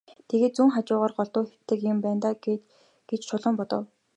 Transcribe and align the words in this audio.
Тэгээд 0.29 0.55
зүүн 0.55 0.71
хажуугаараа 0.75 1.15
голдуу 1.17 1.43
хэвтдэг 1.47 1.79
юм 1.91 1.97
байна 2.03 2.19
даа 2.23 2.35
гэж 3.09 3.21
Чулуун 3.29 3.55
бодов. 3.59 3.83